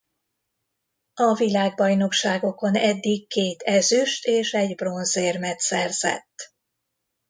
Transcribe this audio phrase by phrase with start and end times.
[1.13, 6.53] A világbajnokságokon eddig két ezüst- és egy bronzérmet szerzett.